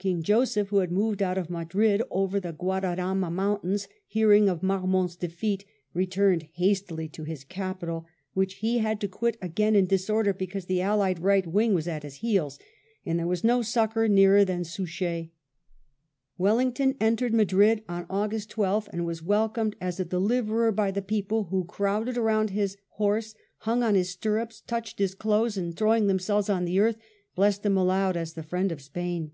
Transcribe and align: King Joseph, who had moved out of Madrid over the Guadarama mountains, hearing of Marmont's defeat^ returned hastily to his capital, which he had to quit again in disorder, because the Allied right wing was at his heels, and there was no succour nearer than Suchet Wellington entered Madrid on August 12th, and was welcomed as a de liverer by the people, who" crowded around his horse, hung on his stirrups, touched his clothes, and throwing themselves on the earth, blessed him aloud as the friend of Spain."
King 0.00 0.22
Joseph, 0.22 0.68
who 0.68 0.76
had 0.76 0.92
moved 0.92 1.22
out 1.22 1.36
of 1.36 1.50
Madrid 1.50 2.02
over 2.08 2.38
the 2.38 2.52
Guadarama 2.52 3.32
mountains, 3.32 3.88
hearing 4.06 4.48
of 4.48 4.62
Marmont's 4.62 5.16
defeat^ 5.16 5.64
returned 5.92 6.46
hastily 6.52 7.08
to 7.08 7.24
his 7.24 7.42
capital, 7.42 8.06
which 8.32 8.58
he 8.58 8.78
had 8.78 9.00
to 9.00 9.08
quit 9.08 9.36
again 9.42 9.74
in 9.74 9.86
disorder, 9.86 10.32
because 10.32 10.66
the 10.66 10.80
Allied 10.80 11.18
right 11.18 11.44
wing 11.48 11.74
was 11.74 11.88
at 11.88 12.04
his 12.04 12.18
heels, 12.18 12.60
and 13.04 13.18
there 13.18 13.26
was 13.26 13.42
no 13.42 13.60
succour 13.60 14.06
nearer 14.06 14.44
than 14.44 14.62
Suchet 14.62 15.32
Wellington 16.36 16.94
entered 17.00 17.34
Madrid 17.34 17.82
on 17.88 18.06
August 18.08 18.50
12th, 18.50 18.86
and 18.92 19.04
was 19.04 19.20
welcomed 19.20 19.74
as 19.80 19.98
a 19.98 20.04
de 20.04 20.20
liverer 20.20 20.70
by 20.70 20.92
the 20.92 21.02
people, 21.02 21.46
who" 21.50 21.64
crowded 21.64 22.16
around 22.16 22.50
his 22.50 22.76
horse, 22.90 23.34
hung 23.62 23.82
on 23.82 23.96
his 23.96 24.10
stirrups, 24.10 24.60
touched 24.60 25.00
his 25.00 25.16
clothes, 25.16 25.56
and 25.56 25.76
throwing 25.76 26.06
themselves 26.06 26.48
on 26.48 26.66
the 26.66 26.78
earth, 26.78 26.98
blessed 27.34 27.66
him 27.66 27.76
aloud 27.76 28.16
as 28.16 28.34
the 28.34 28.44
friend 28.44 28.70
of 28.70 28.80
Spain." 28.80 29.32